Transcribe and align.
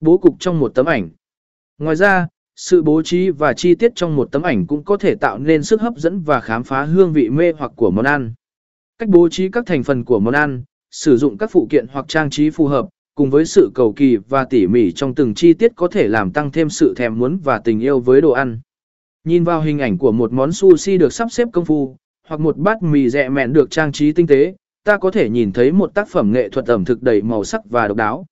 bố 0.00 0.18
cục 0.18 0.36
trong 0.38 0.60
một 0.60 0.74
tấm 0.74 0.86
ảnh. 0.86 1.10
Ngoài 1.78 1.96
ra, 1.96 2.28
sự 2.56 2.82
bố 2.82 3.02
trí 3.02 3.30
và 3.30 3.52
chi 3.52 3.74
tiết 3.74 3.92
trong 3.94 4.16
một 4.16 4.28
tấm 4.32 4.42
ảnh 4.42 4.66
cũng 4.66 4.84
có 4.84 4.96
thể 4.96 5.14
tạo 5.14 5.38
nên 5.38 5.62
sức 5.62 5.80
hấp 5.80 5.96
dẫn 5.96 6.20
và 6.20 6.40
khám 6.40 6.64
phá 6.64 6.84
hương 6.84 7.12
vị 7.12 7.30
mê 7.30 7.52
hoặc 7.52 7.72
của 7.76 7.90
món 7.90 8.04
ăn. 8.04 8.34
Cách 8.98 9.08
bố 9.08 9.28
trí 9.28 9.48
các 9.48 9.66
thành 9.66 9.82
phần 9.82 10.04
của 10.04 10.20
món 10.20 10.34
ăn, 10.34 10.62
sử 10.90 11.16
dụng 11.16 11.38
các 11.38 11.50
phụ 11.50 11.66
kiện 11.70 11.86
hoặc 11.92 12.08
trang 12.08 12.30
trí 12.30 12.50
phù 12.50 12.66
hợp, 12.66 12.88
cùng 13.14 13.30
với 13.30 13.44
sự 13.44 13.70
cầu 13.74 13.92
kỳ 13.92 14.16
và 14.16 14.44
tỉ 14.44 14.66
mỉ 14.66 14.92
trong 14.92 15.14
từng 15.14 15.34
chi 15.34 15.52
tiết 15.52 15.72
có 15.76 15.88
thể 15.88 16.08
làm 16.08 16.32
tăng 16.32 16.52
thêm 16.52 16.70
sự 16.70 16.94
thèm 16.96 17.18
muốn 17.18 17.38
và 17.44 17.58
tình 17.58 17.80
yêu 17.80 18.00
với 18.00 18.20
đồ 18.20 18.30
ăn. 18.30 18.60
Nhìn 19.24 19.44
vào 19.44 19.60
hình 19.60 19.78
ảnh 19.78 19.98
của 19.98 20.12
một 20.12 20.32
món 20.32 20.52
sushi 20.52 20.98
được 20.98 21.12
sắp 21.12 21.28
xếp 21.32 21.48
công 21.52 21.64
phu, 21.64 21.96
hoặc 22.28 22.40
một 22.40 22.56
bát 22.56 22.82
mì 22.82 23.10
dẹ 23.10 23.28
mẹn 23.28 23.52
được 23.52 23.70
trang 23.70 23.92
trí 23.92 24.12
tinh 24.12 24.26
tế, 24.26 24.54
ta 24.84 24.98
có 24.98 25.10
thể 25.10 25.30
nhìn 25.30 25.52
thấy 25.52 25.72
một 25.72 25.94
tác 25.94 26.08
phẩm 26.08 26.32
nghệ 26.32 26.48
thuật 26.48 26.66
ẩm 26.66 26.84
thực 26.84 27.02
đầy 27.02 27.22
màu 27.22 27.44
sắc 27.44 27.60
và 27.70 27.88
độc 27.88 27.96
đáo. 27.96 28.26